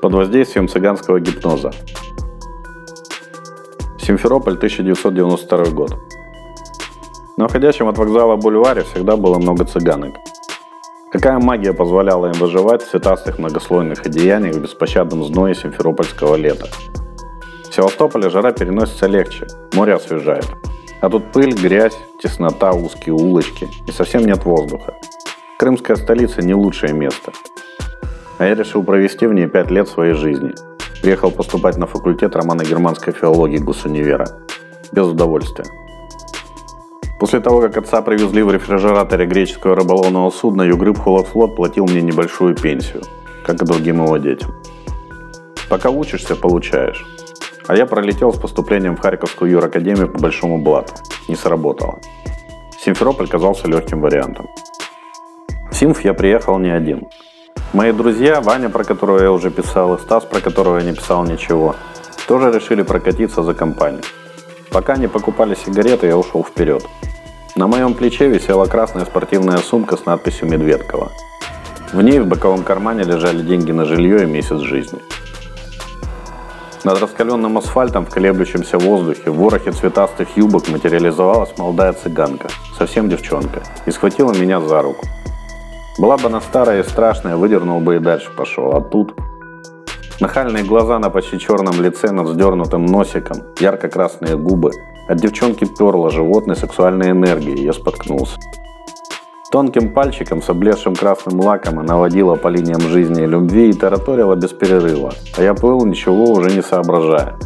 под 0.00 0.14
воздействием 0.14 0.68
цыганского 0.68 1.20
гипноза. 1.20 1.72
Симферополь, 3.98 4.54
1992 4.54 5.64
год. 5.66 5.94
На 7.36 7.46
уходящем 7.46 7.88
от 7.88 7.98
вокзала 7.98 8.36
бульваре 8.36 8.82
всегда 8.82 9.16
было 9.16 9.38
много 9.38 9.64
цыганок. 9.64 10.14
Какая 11.12 11.38
магия 11.38 11.72
позволяла 11.72 12.26
им 12.26 12.32
выживать 12.34 12.82
в 12.82 12.90
цветастых 12.90 13.38
многослойных 13.38 14.06
одеяниях 14.06 14.56
в 14.56 14.62
беспощадном 14.62 15.24
зное 15.24 15.54
симферопольского 15.54 16.36
лета? 16.36 16.68
В 17.68 17.74
Севастополе 17.74 18.30
жара 18.30 18.52
переносится 18.52 19.06
легче, 19.06 19.46
море 19.74 19.94
освежает. 19.94 20.46
А 21.00 21.08
тут 21.08 21.32
пыль, 21.32 21.52
грязь, 21.52 21.96
теснота, 22.22 22.72
узкие 22.72 23.14
улочки 23.14 23.68
и 23.86 23.92
совсем 23.92 24.24
нет 24.24 24.44
воздуха. 24.44 24.94
Крымская 25.58 25.96
столица 25.96 26.42
не 26.42 26.54
лучшее 26.54 26.92
место– 26.92 27.32
а 28.40 28.46
я 28.46 28.54
решил 28.54 28.82
провести 28.82 29.26
в 29.26 29.34
ней 29.34 29.46
пять 29.46 29.70
лет 29.70 29.86
своей 29.86 30.14
жизни. 30.14 30.54
Приехал 31.02 31.30
поступать 31.30 31.76
на 31.76 31.86
факультет 31.86 32.34
романо-германской 32.34 33.12
филологии 33.12 33.58
Госунивера. 33.58 34.26
Без 34.92 35.06
удовольствия. 35.06 35.66
После 37.20 37.40
того, 37.40 37.60
как 37.60 37.76
отца 37.76 38.00
привезли 38.00 38.42
в 38.42 38.50
рефрижераторе 38.50 39.26
греческого 39.26 39.76
рыболовного 39.76 40.30
судна, 40.30 40.62
Югрыб 40.62 40.98
Холодфлот 40.98 41.54
платил 41.54 41.84
мне 41.84 42.00
небольшую 42.00 42.54
пенсию, 42.56 43.02
как 43.44 43.60
и 43.60 43.66
другим 43.66 44.02
его 44.02 44.16
детям. 44.16 44.54
Пока 45.68 45.90
учишься, 45.90 46.34
получаешь. 46.34 47.04
А 47.66 47.76
я 47.76 47.84
пролетел 47.84 48.32
с 48.32 48.38
поступлением 48.38 48.96
в 48.96 49.00
Харьковскую 49.00 49.50
юракадемию 49.50 50.08
по 50.08 50.18
большому 50.18 50.56
блату. 50.56 50.94
Не 51.28 51.36
сработало. 51.36 51.98
Симферополь 52.82 53.28
казался 53.28 53.68
легким 53.68 54.00
вариантом. 54.00 54.48
В 55.70 55.74
Симф 55.74 56.02
я 56.06 56.14
приехал 56.14 56.58
не 56.58 56.70
один– 56.70 57.06
Мои 57.72 57.92
друзья, 57.92 58.40
Ваня, 58.40 58.68
про 58.68 58.82
которого 58.82 59.22
я 59.22 59.30
уже 59.30 59.48
писал, 59.48 59.94
и 59.94 60.00
Стас, 60.00 60.24
про 60.24 60.40
которого 60.40 60.78
я 60.78 60.84
не 60.84 60.92
писал 60.92 61.22
ничего, 61.22 61.76
тоже 62.26 62.50
решили 62.50 62.82
прокатиться 62.82 63.44
за 63.44 63.54
компанию. 63.54 64.02
Пока 64.72 64.96
не 64.96 65.06
покупали 65.06 65.54
сигареты, 65.54 66.08
я 66.08 66.18
ушел 66.18 66.42
вперед. 66.42 66.84
На 67.54 67.68
моем 67.68 67.94
плече 67.94 68.28
висела 68.28 68.66
красная 68.66 69.04
спортивная 69.04 69.58
сумка 69.58 69.96
с 69.96 70.04
надписью 70.04 70.48
«Медведкова». 70.48 71.12
В 71.92 72.02
ней 72.02 72.18
в 72.18 72.26
боковом 72.26 72.64
кармане 72.64 73.04
лежали 73.04 73.40
деньги 73.40 73.70
на 73.70 73.84
жилье 73.84 74.24
и 74.24 74.26
месяц 74.26 74.58
жизни. 74.58 74.98
Над 76.82 77.00
раскаленным 77.00 77.56
асфальтом 77.56 78.04
в 78.04 78.10
колеблющемся 78.10 78.78
воздухе 78.78 79.30
в 79.30 79.36
ворохе 79.36 79.70
цветастых 79.70 80.36
юбок 80.36 80.68
материализовалась 80.68 81.56
молодая 81.56 81.92
цыганка, 81.92 82.48
совсем 82.76 83.08
девчонка, 83.08 83.62
и 83.86 83.92
схватила 83.92 84.32
меня 84.32 84.60
за 84.60 84.82
руку– 84.82 85.06
была 86.00 86.16
бы 86.16 86.26
она 86.26 86.40
старая 86.40 86.80
и 86.80 86.82
страшная, 86.82 87.36
выдернул 87.36 87.80
бы 87.80 87.96
и 87.96 87.98
дальше 87.98 88.30
пошел. 88.36 88.74
А 88.74 88.80
тут... 88.80 89.14
Нахальные 90.18 90.64
глаза 90.64 90.98
на 90.98 91.08
почти 91.10 91.38
черном 91.38 91.80
лице 91.80 92.10
над 92.10 92.26
вздернутым 92.26 92.84
носиком, 92.84 93.38
ярко-красные 93.58 94.36
губы. 94.36 94.70
От 95.08 95.18
девчонки 95.18 95.64
перло 95.64 96.10
животной 96.10 96.56
сексуальной 96.56 97.10
энергией, 97.10 97.64
я 97.64 97.72
споткнулся. 97.72 98.38
Тонким 99.50 99.92
пальчиком 99.92 100.42
с 100.42 100.48
облезшим 100.48 100.94
красным 100.94 101.40
лаком 101.40 101.80
она 101.80 101.96
водила 101.96 102.36
по 102.36 102.48
линиям 102.48 102.80
жизни 102.82 103.22
и 103.22 103.26
любви 103.26 103.70
и 103.70 103.72
тараторила 103.72 104.36
без 104.36 104.50
перерыва, 104.50 105.12
а 105.36 105.42
я 105.42 105.54
плыл, 105.54 105.84
ничего 105.84 106.24
уже 106.32 106.50
не 106.50 106.62
соображая. 106.62 107.36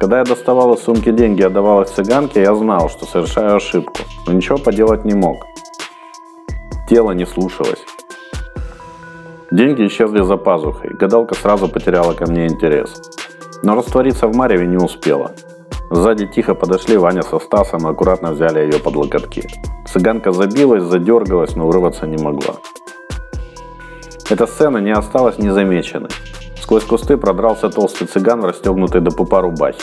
Когда 0.00 0.18
я 0.18 0.24
доставал 0.24 0.74
из 0.74 0.80
сумки 0.80 1.10
деньги 1.10 1.40
и 1.40 1.44
отдавал 1.44 1.82
их 1.82 1.88
цыганке, 1.88 2.42
я 2.42 2.54
знал, 2.54 2.88
что 2.88 3.06
совершаю 3.06 3.56
ошибку, 3.56 4.02
но 4.26 4.32
ничего 4.32 4.58
поделать 4.58 5.04
не 5.04 5.14
мог. 5.14 5.46
Тело 6.92 7.12
не 7.12 7.24
слушалось. 7.24 7.82
Деньги 9.50 9.86
исчезли 9.86 10.22
за 10.22 10.36
пазухой, 10.36 10.90
гадалка 10.90 11.34
сразу 11.34 11.66
потеряла 11.66 12.12
ко 12.12 12.30
мне 12.30 12.46
интерес. 12.46 13.00
Но 13.62 13.76
раствориться 13.76 14.26
в 14.26 14.36
мареве 14.36 14.66
не 14.66 14.76
успела. 14.76 15.30
Сзади 15.90 16.26
тихо 16.26 16.54
подошли 16.54 16.98
Ваня 16.98 17.22
со 17.22 17.38
Стасом 17.38 17.88
и 17.88 17.90
аккуратно 17.90 18.32
взяли 18.32 18.60
ее 18.60 18.78
под 18.78 18.96
локотки. 18.96 19.48
Цыганка 19.86 20.32
забилась, 20.32 20.82
задергалась, 20.82 21.56
но 21.56 21.66
вырваться 21.66 22.06
не 22.06 22.22
могла. 22.22 22.56
Эта 24.28 24.46
сцена 24.46 24.76
не 24.76 24.92
осталась 24.92 25.38
незамеченной. 25.38 26.10
Сквозь 26.60 26.84
кусты 26.84 27.16
продрался 27.16 27.70
толстый 27.70 28.04
цыган 28.04 28.42
в 28.42 28.44
расстегнутой 28.44 29.00
до 29.00 29.12
пупа 29.12 29.40
рубахе. 29.40 29.80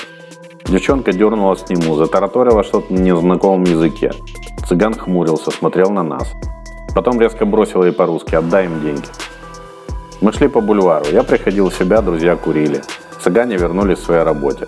Девчонка 0.68 1.12
дернулась 1.12 1.64
к 1.64 1.72
нему, 1.72 1.96
затараторила 1.96 2.64
что-то 2.64 2.94
на 2.94 3.00
незнакомом 3.00 3.64
языке. 3.64 4.12
Цыган 4.68 4.94
хмурился, 4.94 5.50
смотрел 5.50 5.90
на 5.90 6.04
нас. 6.04 6.32
Потом 6.96 7.20
резко 7.20 7.46
бросила 7.46 7.86
ей 7.86 7.94
по-русски 7.94 8.36
«отдай 8.36 8.66
им 8.66 8.82
деньги». 8.82 9.08
Мы 10.22 10.34
шли 10.34 10.48
по 10.50 10.60
бульвару. 10.60 11.06
Я 11.12 11.24
приходил 11.24 11.70
в 11.70 11.74
себя, 11.74 12.02
друзья 12.02 12.36
курили. 12.36 12.82
Цыгане 13.22 13.56
вернулись 13.58 14.00
к 14.00 14.04
своей 14.04 14.24
работе. 14.24 14.68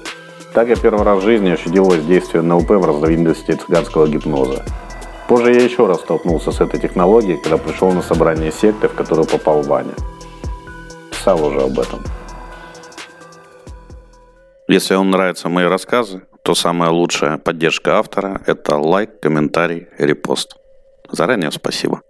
Так 0.54 0.68
я 0.68 0.76
первый 0.76 1.04
раз 1.04 1.20
в 1.20 1.26
жизни 1.26 1.50
ощутил 1.50 1.86
воздействие 1.86 2.42
НЛП 2.42 2.70
в 2.70 2.86
разновидности 2.86 3.52
цыганского 3.52 4.08
гипноза. 4.08 4.64
Позже 5.28 5.54
я 5.54 5.64
еще 5.64 5.88
раз 5.88 6.02
столкнулся 6.02 6.52
с 6.52 6.59
этой 6.59 6.80
технологией, 6.80 7.38
когда 7.42 7.58
пришел 7.58 7.92
на 7.92 8.02
собрание 8.02 8.52
секты, 8.52 8.88
в 8.88 8.94
которую 8.94 9.28
попал 9.28 9.62
Ваня. 9.62 9.94
Писал 11.09 11.44
уже 11.46 11.62
об 11.62 11.80
этом. 11.80 12.02
Если 14.68 14.96
вам 14.96 15.09
нравятся 15.09 15.50
мои 15.50 15.66
рассказы, 15.66 16.22
то 16.44 16.56
самая 16.56 16.90
лучшая 16.90 17.38
поддержка 17.38 17.98
автора– 17.98 18.42
это 18.46 18.78
лайк, 18.78 19.20
комментарий, 19.22 19.88
репост. 19.98 20.58
Заранее 21.09 21.52
спасибо. 21.52 22.02